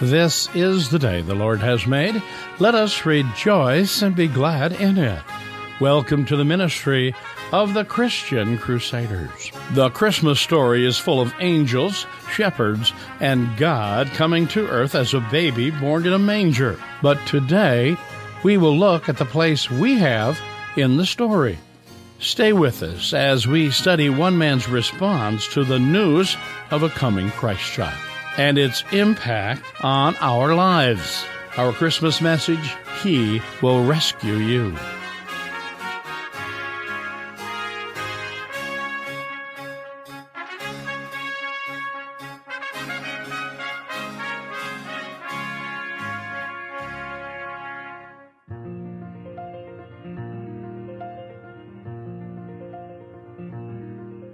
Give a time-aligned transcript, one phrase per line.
[0.00, 2.22] This is the day the Lord has made.
[2.58, 5.22] Let us rejoice and be glad in it.
[5.80, 7.14] Welcome to the ministry
[7.50, 9.50] of the Christian Crusaders.
[9.72, 15.20] The Christmas story is full of angels, shepherds, and God coming to earth as a
[15.30, 16.78] baby born in a manger.
[17.00, 17.96] But today,
[18.42, 20.38] we will look at the place we have
[20.76, 21.58] in the story.
[22.18, 26.36] Stay with us as we study one man's response to the news
[26.70, 31.24] of a coming Christ child and its impact on our lives.
[31.56, 34.76] Our Christmas message He will rescue you.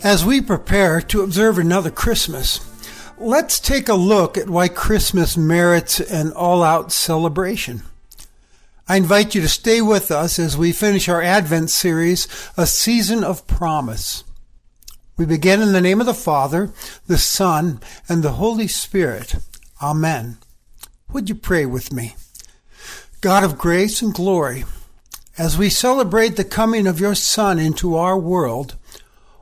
[0.04, 2.71] As we prepare to observe another Christmas,
[3.22, 7.82] let's take a look at why Christmas merits an all out celebration.
[8.88, 13.22] I invite you to stay with us as we finish our Advent series, A Season
[13.22, 14.24] of Promise.
[15.16, 16.72] We begin in the name of the Father,
[17.06, 19.36] the Son, and the Holy Spirit.
[19.80, 20.38] Amen.
[21.12, 22.16] Would you pray with me?
[23.20, 24.64] God of grace and glory,
[25.38, 28.76] as we celebrate the coming of your Son into our world,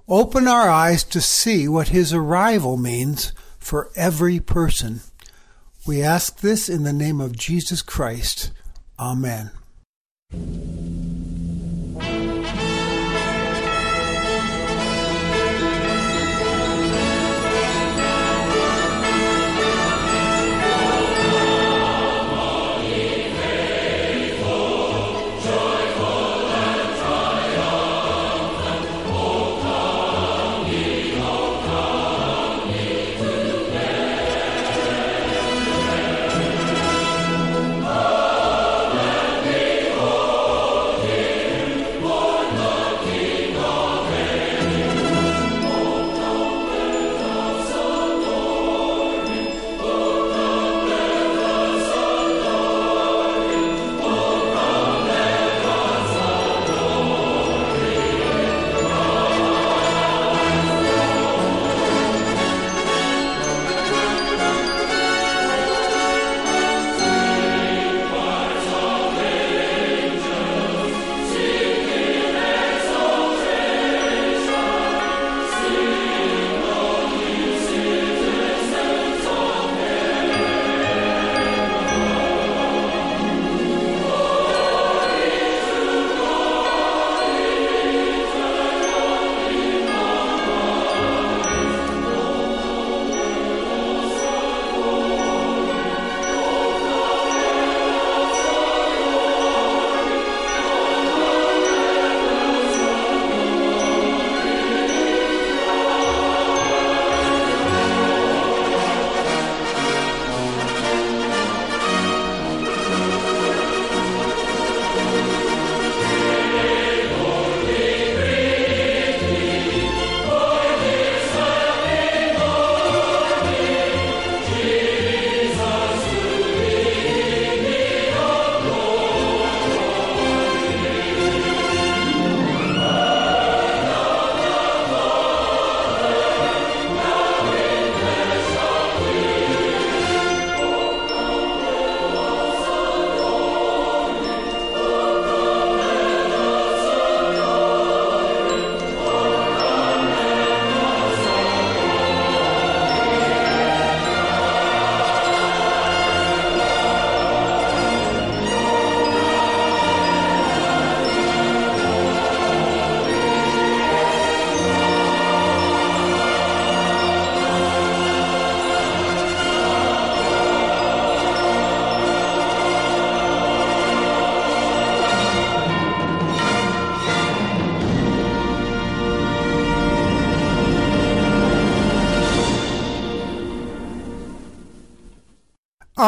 [0.07, 3.33] open our eyes to see what his arrival means
[3.71, 4.99] for every person.
[5.87, 8.51] We ask this in the name of Jesus Christ.
[8.99, 9.53] Amen.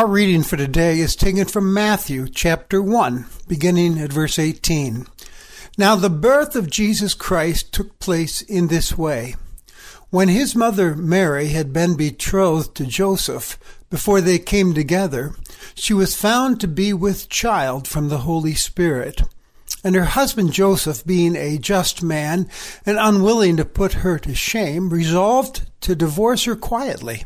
[0.02, 5.06] Our reading for today is taken from Matthew chapter 1, beginning at verse 18.
[5.78, 9.37] Now the birth of Jesus Christ took place in this way.
[10.10, 13.56] When his mother Mary had been betrothed to Joseph,
[13.90, 15.37] before they came together,
[15.76, 19.22] she was found to be with child from the Holy Spirit.
[19.84, 22.48] And her husband Joseph, being a just man
[22.84, 27.22] and unwilling to put her to shame, resolved to divorce her quietly.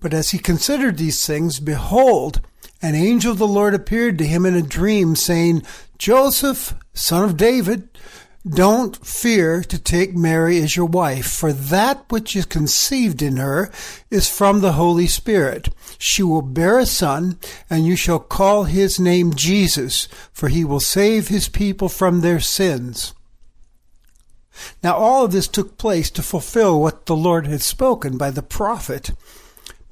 [0.00, 2.40] But as he considered these things, behold,
[2.82, 5.62] an angel of the Lord appeared to him in a dream, saying,
[5.98, 7.88] Joseph, son of David,
[8.48, 13.72] don't fear to take Mary as your wife, for that which is conceived in her
[14.08, 15.70] is from the Holy Spirit.
[15.98, 20.78] She will bear a son, and you shall call his name Jesus, for he will
[20.78, 23.14] save his people from their sins.
[24.82, 28.42] Now all of this took place to fulfill what the Lord had spoken by the
[28.42, 29.10] prophet.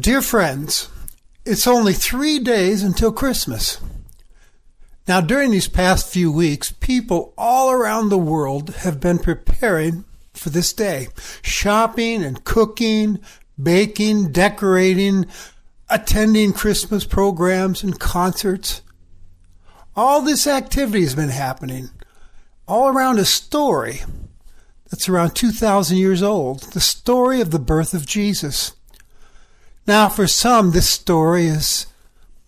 [0.00, 0.88] Dear friends,
[1.44, 3.78] it's only three days until Christmas.
[5.06, 10.48] Now, during these past few weeks, people all around the world have been preparing for
[10.48, 11.08] this day
[11.42, 13.18] shopping and cooking,
[13.62, 15.26] baking, decorating,
[15.90, 18.80] attending Christmas programs and concerts.
[19.94, 21.90] All this activity has been happening
[22.66, 24.00] all around a story
[24.88, 28.72] that's around 2,000 years old the story of the birth of Jesus.
[29.86, 31.86] Now, for some, this story is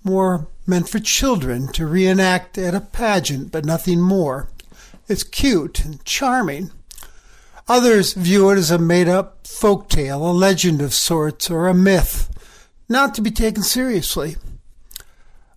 [0.05, 4.49] more meant for children to reenact at a pageant, but nothing more.
[5.09, 6.71] It's cute and charming.
[7.69, 11.75] Others view it as a made up folk tale, a legend of sorts, or a
[11.75, 12.29] myth,
[12.89, 14.37] not to be taken seriously.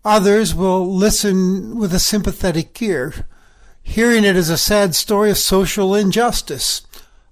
[0.03, 3.25] Others will listen with a sympathetic ear,
[3.81, 6.81] hearing it as a sad story of social injustice,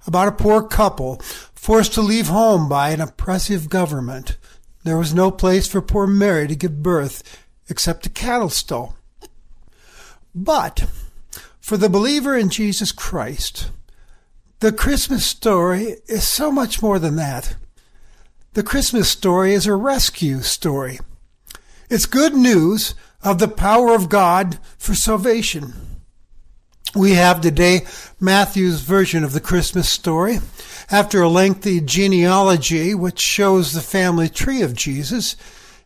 [0.05, 1.21] about a poor couple
[1.63, 4.35] forced to leave home by an oppressive government.
[4.83, 8.97] There was no place for poor Mary to give birth except a cattle stall.
[10.35, 10.89] But
[11.61, 13.71] for the believer in Jesus Christ,
[14.59, 17.55] the Christmas story is so much more than that.
[18.55, 20.99] The Christmas story is a rescue story.
[21.89, 22.93] It's good news
[23.23, 25.73] of the power of God for salvation.
[26.93, 27.85] We have today
[28.19, 30.39] Matthew's version of the Christmas story.
[30.93, 35.35] After a lengthy genealogy which shows the family tree of Jesus,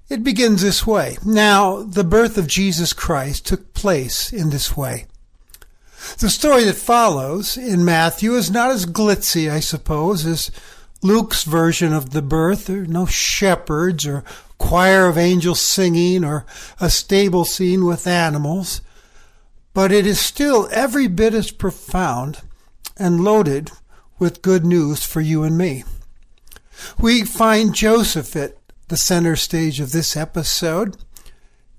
[0.09, 1.17] it begins this way.
[1.23, 5.05] Now, the birth of Jesus Christ took place in this way.
[6.17, 10.51] The story that follows in Matthew is not as glitzy, I suppose, as
[11.01, 12.65] Luke's version of the birth.
[12.65, 14.25] There are no shepherds or
[14.57, 16.45] choir of angels singing or
[16.81, 18.81] a stable scene with animals,
[19.73, 22.41] but it is still every bit as profound
[22.97, 23.71] and loaded
[24.19, 25.83] with good news for you and me.
[26.99, 28.57] We find Joseph at
[28.87, 30.97] the center stage of this episode.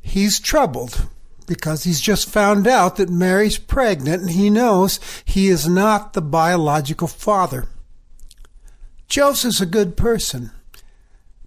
[0.01, 1.07] He's troubled
[1.47, 6.21] because he's just found out that Mary's pregnant and he knows he is not the
[6.23, 7.67] biological father.
[9.09, 10.51] Joseph's a good person.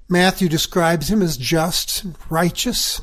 [0.10, 3.01] Matthew describes him as just and righteous.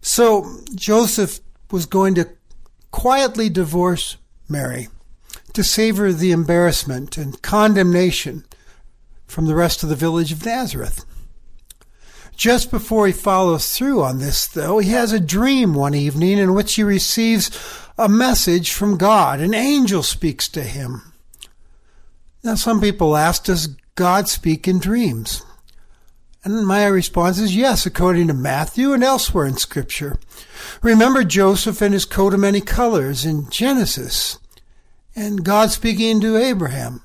[0.00, 2.28] So Joseph was going to
[2.90, 4.16] quietly divorce
[4.48, 4.88] Mary
[5.54, 8.44] to savor the embarrassment and condemnation
[9.26, 11.04] from the rest of the village of Nazareth.
[12.36, 16.54] Just before he follows through on this, though, he has a dream one evening in
[16.54, 17.50] which he receives
[17.98, 19.40] a message from God.
[19.40, 21.12] An angel speaks to him.
[22.42, 25.42] Now, some people ask, does God speak in dreams?
[26.42, 30.16] And my response is yes, according to Matthew and elsewhere in Scripture.
[30.80, 34.38] Remember Joseph and his coat of many colors in Genesis,
[35.14, 37.02] and God speaking to Abraham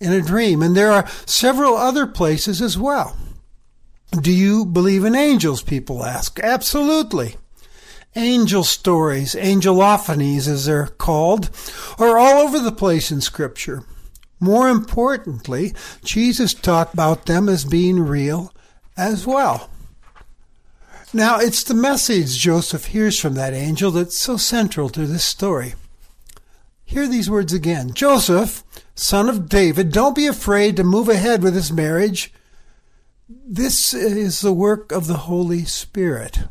[0.00, 0.62] in a dream.
[0.62, 3.16] And there are several other places as well.
[4.20, 5.62] Do you believe in angels?
[5.62, 6.38] People ask.
[6.40, 7.36] Absolutely.
[8.14, 11.50] Angel stories, angelophanies as they're called,
[11.98, 13.82] are all over the place in Scripture.
[14.40, 18.52] More importantly, Jesus talked about them as being real
[18.96, 19.70] as well.
[21.12, 25.74] Now, it's the message Joseph hears from that angel that's so central to this story.
[26.86, 28.64] Hear these words again Joseph,
[28.94, 32.32] son of David, don't be afraid to move ahead with this marriage.
[33.28, 36.44] This is the work of the Holy Spirit.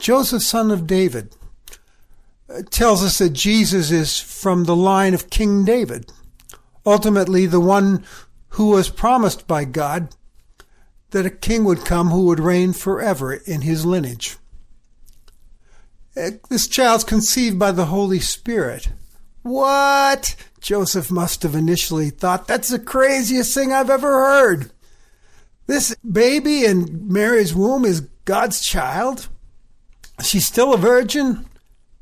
[0.00, 1.36] Joseph, son of David,
[2.52, 6.10] uh, tells us that Jesus is from the line of King David,
[6.84, 8.04] ultimately the one
[8.50, 10.08] who was promised by God
[11.10, 14.36] that a king would come who would reign forever in his lineage.
[16.18, 18.88] Uh, this child's conceived by the Holy Spirit.
[19.42, 20.34] What?
[20.60, 24.72] Joseph must have initially thought, that's the craziest thing I've ever heard.
[25.66, 29.28] This baby in Mary's womb is God's child?
[30.22, 31.46] She's still a virgin?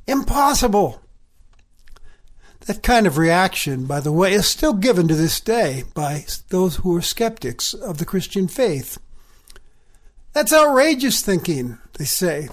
[0.07, 1.03] Impossible.
[2.61, 6.77] That kind of reaction, by the way, is still given to this day by those
[6.77, 8.99] who are skeptics of the Christian faith.
[10.33, 12.49] That's outrageous thinking, they say.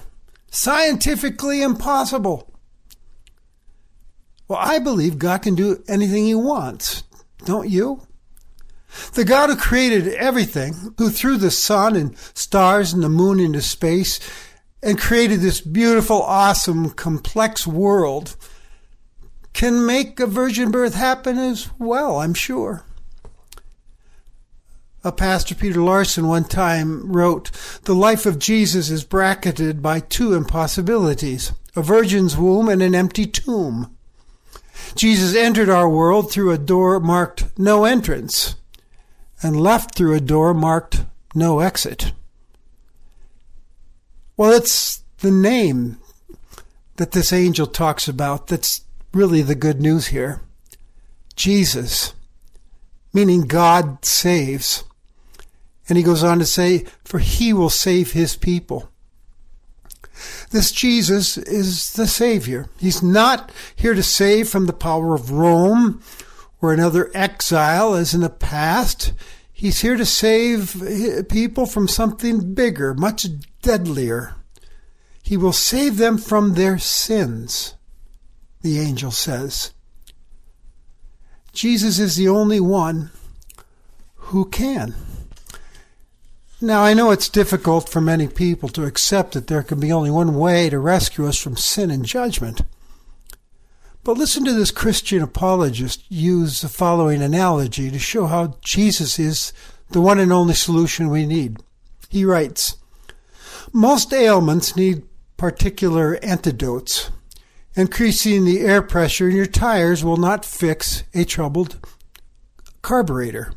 [0.54, 2.48] Scientifically impossible.
[4.46, 7.02] Well, I believe God can do anything He wants,
[7.44, 8.06] don't you?
[9.14, 13.60] The God who created everything, who threw the sun and stars and the moon into
[13.60, 14.20] space,
[14.80, 18.36] and created this beautiful, awesome, complex world
[19.54, 22.84] can make a virgin birth happen as well, I'm sure.
[25.06, 27.50] A pastor, Peter Larson, one time wrote,
[27.84, 33.26] The life of Jesus is bracketed by two impossibilities a virgin's womb and an empty
[33.26, 33.94] tomb.
[34.94, 38.54] Jesus entered our world through a door marked no entrance
[39.42, 42.12] and left through a door marked no exit.
[44.36, 45.98] Well, it's the name
[46.96, 48.82] that this angel talks about that's
[49.12, 50.40] really the good news here.
[51.36, 52.14] Jesus,
[53.12, 54.84] meaning God saves.
[55.88, 58.90] And he goes on to say, for he will save his people.
[60.50, 62.66] This Jesus is the Savior.
[62.78, 66.02] He's not here to save from the power of Rome
[66.62, 69.12] or another exile as in the past.
[69.52, 73.26] He's here to save people from something bigger, much
[73.60, 74.36] deadlier.
[75.22, 77.74] He will save them from their sins.
[78.64, 79.72] the angel says.
[81.52, 83.10] Jesus is the only one
[84.16, 84.94] who can.
[86.64, 90.10] Now, I know it's difficult for many people to accept that there can be only
[90.10, 92.62] one way to rescue us from sin and judgment.
[94.02, 99.52] But listen to this Christian apologist use the following analogy to show how Jesus is
[99.90, 101.58] the one and only solution we need.
[102.08, 102.78] He writes,
[103.74, 105.02] Most ailments need
[105.36, 107.10] particular antidotes.
[107.74, 111.76] Increasing the air pressure in your tires will not fix a troubled
[112.80, 113.52] carburetor.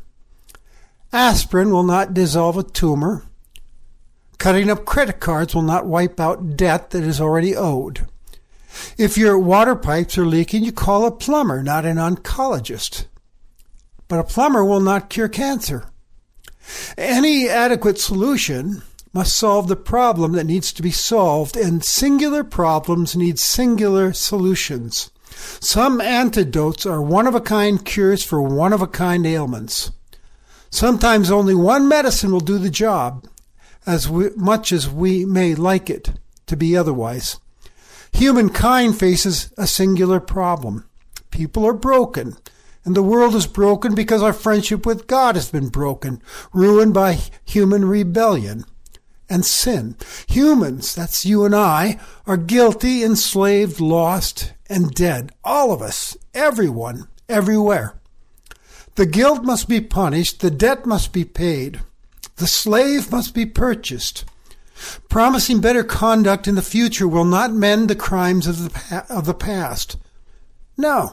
[1.12, 3.24] Aspirin will not dissolve a tumor.
[4.38, 8.06] Cutting up credit cards will not wipe out debt that is already owed.
[8.96, 13.06] If your water pipes are leaking, you call a plumber, not an oncologist.
[14.06, 15.90] But a plumber will not cure cancer.
[16.96, 23.16] Any adequate solution must solve the problem that needs to be solved, and singular problems
[23.16, 25.10] need singular solutions.
[25.60, 29.90] Some antidotes are one of a kind cures for one of a kind ailments.
[30.70, 33.26] Sometimes only one medicine will do the job,
[33.86, 36.12] as we, much as we may like it
[36.46, 37.40] to be otherwise.
[38.12, 40.84] Humankind faces a singular problem.
[41.30, 42.36] People are broken,
[42.84, 46.22] and the world is broken because our friendship with God has been broken,
[46.52, 48.64] ruined by human rebellion
[49.28, 49.96] and sin.
[50.28, 55.32] Humans, that's you and I, are guilty, enslaved, lost, and dead.
[55.44, 57.97] All of us, everyone, everywhere.
[58.98, 61.82] The guilt must be punished, the debt must be paid,
[62.34, 64.24] the slave must be purchased.
[65.08, 69.34] Promising better conduct in the future will not mend the crimes of the, of the
[69.34, 69.98] past.
[70.76, 71.12] No.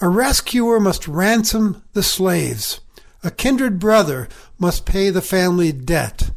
[0.00, 2.78] A rescuer must ransom the slaves.
[3.24, 6.30] A kindred brother must pay the family debt.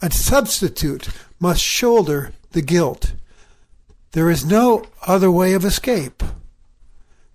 [0.00, 3.12] A substitute must shoulder the guilt.
[4.12, 6.22] There is no other way of escape.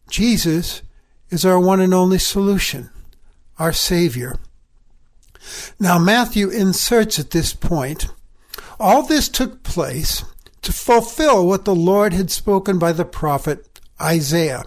[0.09, 0.81] Jesus
[1.29, 2.89] is our one and only solution,
[3.59, 4.37] our Savior.
[5.79, 8.07] Now, Matthew inserts at this point
[8.79, 10.23] all this took place
[10.61, 14.65] to fulfill what the Lord had spoken by the prophet Isaiah.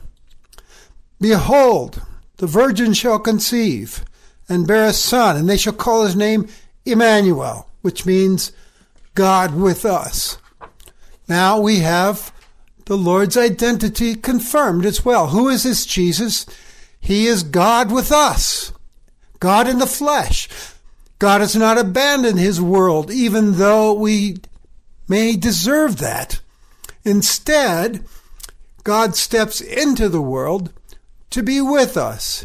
[1.21, 2.03] Behold,
[2.39, 4.05] the virgin shall conceive
[4.49, 6.49] and bear a son, and they shall call his name
[6.85, 8.53] Emmanuel, which means
[9.15, 10.39] God with us.
[11.29, 12.33] Now we have
[12.91, 15.29] the Lord's identity confirmed as well.
[15.29, 16.45] Who is this Jesus?
[16.99, 18.73] He is God with us,
[19.39, 20.49] God in the flesh.
[21.21, 24.39] God has not abandoned his world, even though we
[25.07, 26.41] may deserve that.
[27.05, 28.05] Instead,
[28.83, 30.73] God steps into the world
[31.31, 32.45] to be with us.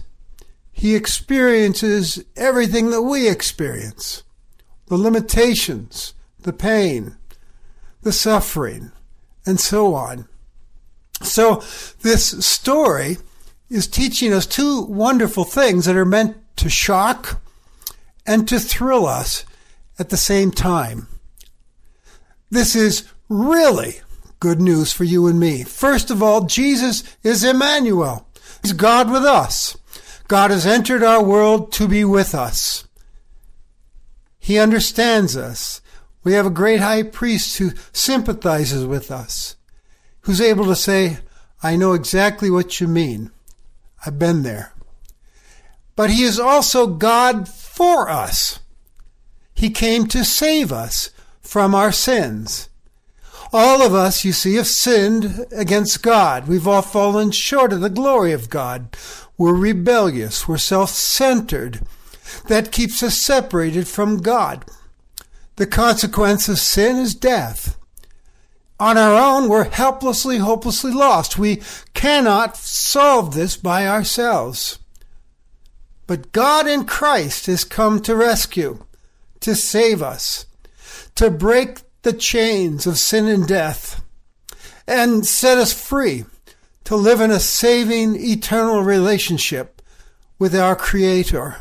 [0.71, 4.21] He experiences everything that we experience
[4.86, 7.17] the limitations, the pain,
[8.03, 8.91] the suffering,
[9.43, 10.27] and so on.
[11.21, 11.63] So
[12.01, 13.17] this story
[13.69, 17.41] is teaching us two wonderful things that are meant to shock
[18.25, 19.45] and to thrill us
[19.97, 21.08] at the same time.
[22.49, 24.01] This is really
[24.39, 25.63] good news for you and me.
[25.63, 28.28] First of all, Jesus is Emmanuel.
[28.62, 29.78] He's God with us.
[30.28, 32.88] God has entered our world to be with us.
[34.39, 35.82] He understands us.
[36.23, 39.56] We have a great high priest who sympathizes with us
[40.26, 41.20] who's able to say,
[41.64, 43.32] I know exactly what you mean.
[44.06, 44.74] I've been there.
[45.96, 48.60] But he is also God for us.
[49.54, 51.12] He came to save us
[51.42, 52.70] from our sins.
[53.54, 56.48] All of us, you see, have sinned against God.
[56.48, 58.98] We've all fallen short of the glory of God.
[59.38, 60.48] We're rebellious.
[60.48, 61.82] We're self-centered.
[62.48, 64.66] That keeps us separated from God.
[65.56, 67.75] The consequence of sin is death.
[68.80, 71.38] On our own, we're helplessly, hopelessly lost.
[71.38, 71.62] We
[71.94, 74.80] cannot solve this by ourselves.
[76.08, 78.86] But God in Christ has come to rescue,
[79.40, 80.46] to save us,
[81.16, 84.04] to break the chains of sin and death,
[84.86, 86.26] and set us free
[86.84, 89.82] to live in a saving, eternal relationship
[90.38, 91.58] with our Creator.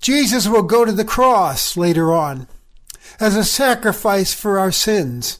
[0.00, 2.48] Jesus will go to the cross later on
[3.20, 5.38] as a sacrifice for our sins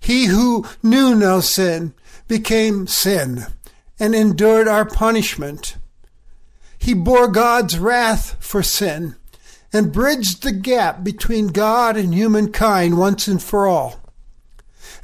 [0.00, 1.94] he who knew no sin
[2.26, 3.46] became sin
[3.98, 5.76] and endured our punishment.
[6.78, 9.16] He bore God's wrath for sin
[9.72, 14.00] and bridged the gap between God and humankind once and for all.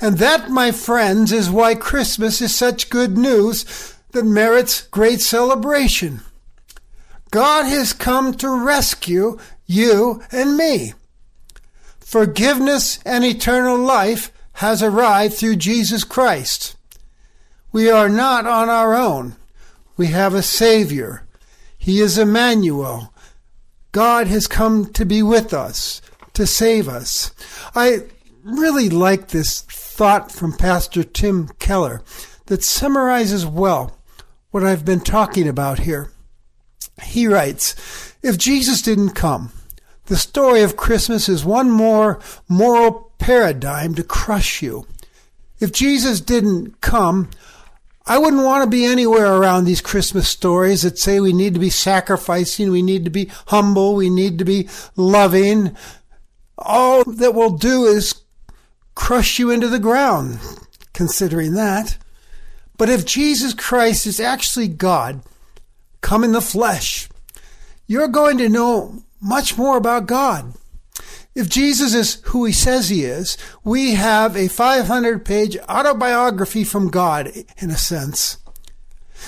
[0.01, 6.21] And that, my friends, is why Christmas is such good news that merits great celebration.
[7.31, 10.95] God has come to rescue you and me.
[12.01, 16.77] Forgiveness and eternal life has arrived through Jesus Christ.
[17.73, 19.37] We are not on our own.
[19.97, 21.27] We have a Savior.
[21.77, 23.13] He is Emmanuel.
[23.93, 26.01] God has come to be with us,
[26.35, 27.33] to save us.
[27.75, 28.05] I
[28.43, 32.03] really like this thought from Pastor Tim Keller
[32.47, 33.99] that summarizes well
[34.51, 36.11] what I've been talking about here.
[37.03, 37.75] He writes,
[38.23, 39.53] if Jesus didn't come,
[40.07, 44.87] the story of Christmas is one more moral paradigm to crush you.
[45.61, 47.31] If Jesus didn't come,
[48.07, 51.61] I wouldn't want to be anywhere around these Christmas stories that say we need to
[51.61, 55.75] be sacrificing, we need to be humble, we need to be loving.
[56.59, 58.15] All that will do is
[58.95, 60.39] crush you into the ground,
[60.93, 61.97] considering that.
[62.77, 65.23] But if Jesus Christ is actually God,
[66.03, 67.09] come in the flesh,
[67.87, 70.55] you're going to know much more about God.
[71.35, 76.91] If Jesus is who he says he is, we have a 500 page autobiography from
[76.91, 78.39] God, in a sense.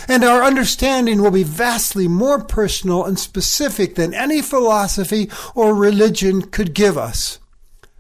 [0.07, 6.43] And our understanding will be vastly more personal and specific than any philosophy or religion
[6.43, 7.39] could give us.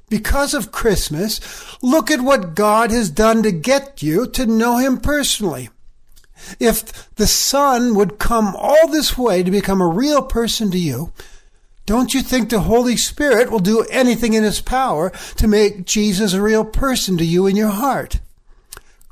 [0.09, 1.41] Because of Christmas,
[1.83, 5.71] look at what God has done to get you to know Him personally.
[6.61, 11.13] If the Son would come all this way to become a real person to you,
[11.87, 16.33] don't you think the Holy Spirit will do anything in His power to make Jesus
[16.33, 18.21] a real person to you in your heart?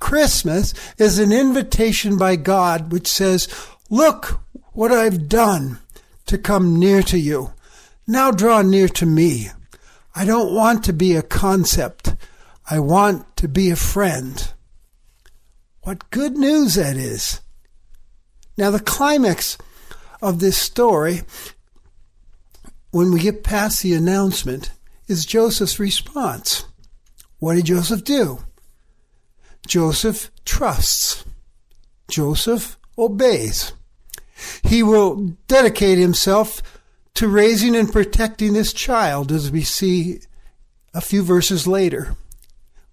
[0.00, 3.48] Christmas is an invitation by God which says,
[3.88, 4.40] Look
[4.72, 5.78] what I've done
[6.26, 7.52] to come near to you.
[8.06, 9.48] Now draw near to me.
[10.14, 12.14] I don't want to be a concept.
[12.68, 14.52] I want to be a friend.
[15.82, 17.40] What good news that is.
[18.56, 19.58] Now, the climax
[20.22, 21.22] of this story,
[22.94, 24.70] when we get past the announcement,
[25.08, 26.64] is Joseph's response.
[27.40, 28.44] What did Joseph do?
[29.66, 31.24] Joseph trusts.
[32.08, 33.72] Joseph obeys.
[34.62, 36.62] He will dedicate himself
[37.14, 40.20] to raising and protecting this child, as we see
[40.94, 42.14] a few verses later,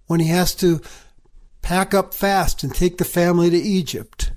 [0.08, 0.80] when he has to
[1.62, 4.31] pack up fast and take the family to Egypt.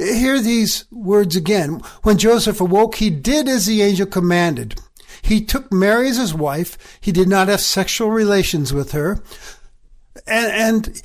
[0.00, 1.82] Hear these words again.
[2.02, 4.80] When Joseph awoke, he did as the angel commanded.
[5.20, 6.98] He took Mary as his wife.
[7.00, 9.22] He did not have sexual relations with her.
[10.26, 10.52] And,
[10.86, 11.02] and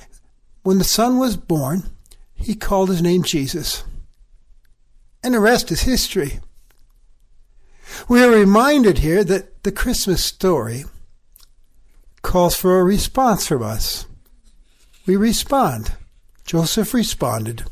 [0.64, 1.90] when the son was born,
[2.34, 3.84] he called his name Jesus.
[5.22, 6.40] And the rest is history.
[8.08, 10.86] We are reminded here that the Christmas story
[12.22, 14.06] calls for a response from us.
[15.06, 15.92] We respond.
[16.46, 17.66] Joseph responded.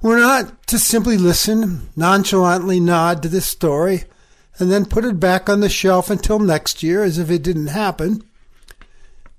[0.00, 4.04] We're not to simply listen, nonchalantly nod to this story,
[4.58, 7.68] and then put it back on the shelf until next year as if it didn't
[7.68, 8.22] happen.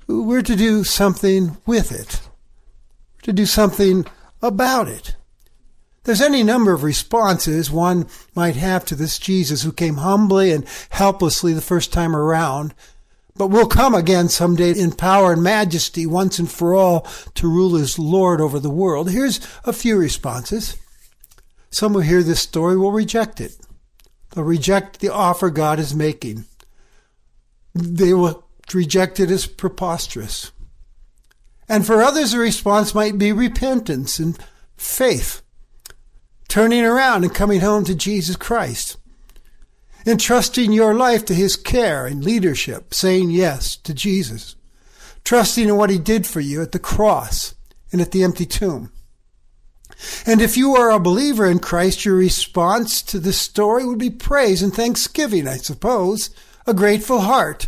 [0.08, 2.22] We're to do something with it,
[3.24, 4.06] to do something
[4.42, 5.16] about it.
[6.04, 10.66] There's any number of responses one might have to this Jesus who came humbly and
[10.90, 12.74] helplessly the first time around,
[13.36, 17.02] but will come again someday in power and majesty once and for all
[17.36, 19.10] to rule as Lord over the world.
[19.10, 20.78] Here's a few responses.
[21.70, 23.58] Some who hear this story will reject it.
[24.32, 26.46] They'll reject the offer God is making.
[27.74, 28.44] They will
[28.74, 30.52] reject it as preposterous.
[31.68, 34.38] And for others, the response might be repentance and
[34.78, 35.42] faith
[36.54, 38.98] turning around and coming home to Jesus Christ,
[40.06, 44.56] entrusting your life to His care and leadership, saying yes to Jesus,
[45.24, 47.56] trusting in what He did for you at the cross
[47.92, 48.92] and at the empty tomb.
[50.26, 54.10] And if you are a believer in Christ, your response to this story would be
[54.10, 56.30] praise and thanksgiving, I suppose,
[56.66, 57.68] a grateful heart.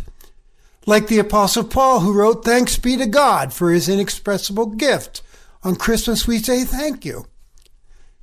[0.86, 5.22] Like the Apostle Paul, who wrote, Thanks be to God for his inexpressible gift.
[5.64, 7.26] On Christmas, we say thank you.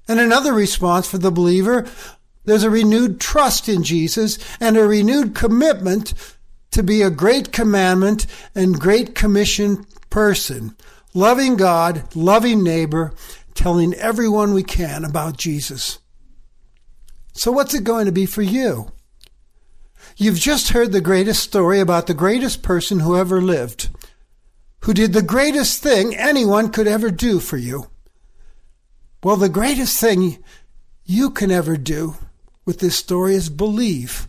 [0.08, 1.88] And another response for the believer,
[2.46, 6.14] there's a renewed trust in Jesus and a renewed commitment
[6.72, 10.76] to be a great commandment and great commission person,
[11.14, 13.14] loving God, loving neighbor,
[13.54, 16.00] telling everyone we can about Jesus.
[17.34, 18.92] So what's it going to be for you?
[20.18, 23.90] You've just heard the greatest story about the greatest person who ever lived,
[24.82, 27.90] who did the greatest thing anyone could ever do for you.
[29.24, 30.44] Well, the greatest thing
[31.06, 32.16] you can ever do
[32.66, 34.28] with this story is believe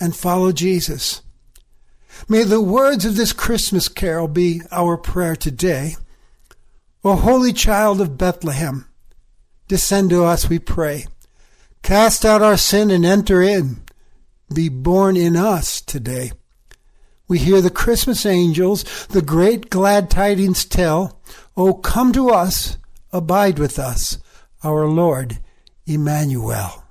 [0.00, 1.22] and follow Jesus.
[2.28, 5.96] May the words of this Christmas carol be our prayer today.
[7.04, 8.86] O Holy Child of Bethlehem,
[9.66, 11.06] descend to us, we pray.
[11.82, 13.82] Cast out our sin and enter in.
[14.54, 16.32] Be born in us today.
[17.26, 21.20] We hear the Christmas angels, the great glad tidings tell.
[21.56, 22.76] O come to us,
[23.10, 24.18] abide with us,
[24.62, 25.38] our Lord
[25.86, 26.81] Emmanuel.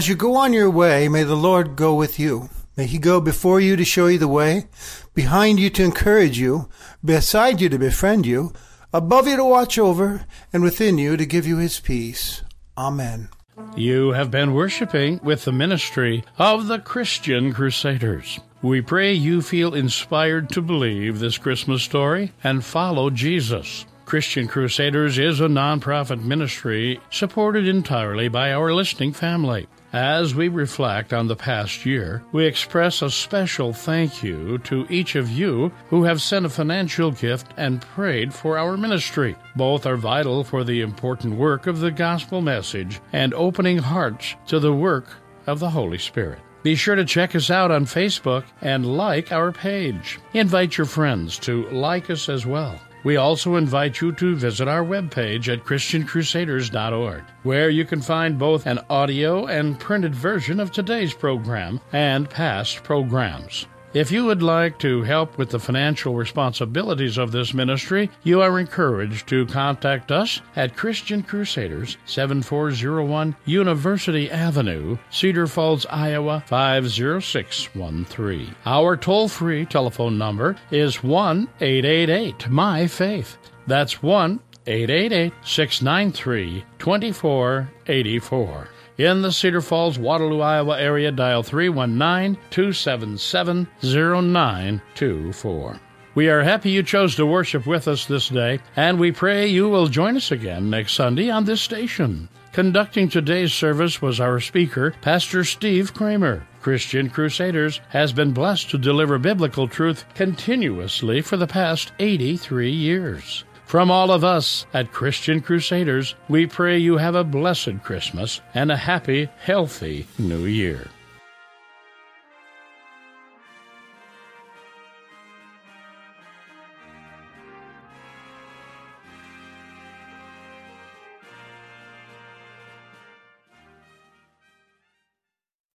[0.00, 2.48] As you go on your way, may the Lord go with you.
[2.74, 4.64] May he go before you to show you the way,
[5.12, 6.70] behind you to encourage you,
[7.04, 8.54] beside you to befriend you,
[8.94, 12.42] above you to watch over, and within you to give you his peace.
[12.78, 13.28] Amen.
[13.76, 18.40] You have been worshiping with the ministry of the Christian Crusaders.
[18.62, 23.84] We pray you feel inspired to believe this Christmas story and follow Jesus.
[24.10, 29.68] Christian Crusaders is a nonprofit ministry supported entirely by our listening family.
[29.92, 35.14] As we reflect on the past year, we express a special thank you to each
[35.14, 39.36] of you who have sent a financial gift and prayed for our ministry.
[39.54, 44.58] Both are vital for the important work of the gospel message and opening hearts to
[44.58, 45.06] the work
[45.46, 46.40] of the Holy Spirit.
[46.64, 50.18] Be sure to check us out on Facebook and like our page.
[50.34, 52.76] Invite your friends to like us as well.
[53.02, 58.66] We also invite you to visit our webpage at ChristianCrusaders.org, where you can find both
[58.66, 63.66] an audio and printed version of today's program and past programs.
[63.92, 68.60] If you would like to help with the financial responsibilities of this ministry, you are
[68.60, 78.54] encouraged to contact us at Christian Crusaders, 7401 University Avenue, Cedar Falls, Iowa 50613.
[78.64, 83.38] Our toll free telephone number is 1 888 My Faith.
[83.66, 88.68] That's 1 888 693 2484.
[89.00, 95.80] In the Cedar Falls, Waterloo, Iowa area, dial 319 277 0924.
[96.14, 99.70] We are happy you chose to worship with us this day, and we pray you
[99.70, 102.28] will join us again next Sunday on this station.
[102.52, 106.46] Conducting today's service was our speaker, Pastor Steve Kramer.
[106.60, 113.44] Christian Crusaders has been blessed to deliver biblical truth continuously for the past 83 years.
[113.70, 118.68] From all of us at Christian Crusaders, we pray you have a blessed Christmas and
[118.72, 120.88] a happy, healthy New Year.